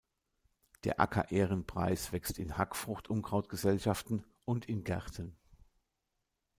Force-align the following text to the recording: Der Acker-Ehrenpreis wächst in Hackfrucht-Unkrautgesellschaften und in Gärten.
Der 0.83 0.99
Acker-Ehrenpreis 0.99 2.11
wächst 2.11 2.39
in 2.39 2.57
Hackfrucht-Unkrautgesellschaften 2.57 4.23
und 4.45 4.67
in 4.67 4.83
Gärten. 4.83 5.35